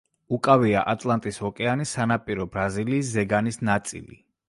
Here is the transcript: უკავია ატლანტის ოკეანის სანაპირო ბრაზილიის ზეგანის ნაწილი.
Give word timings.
უკავია 0.37 0.81
ატლანტის 0.93 1.37
ოკეანის 1.51 1.93
სანაპირო 1.99 2.51
ბრაზილიის 2.57 3.15
ზეგანის 3.15 3.67
ნაწილი. 3.73 4.25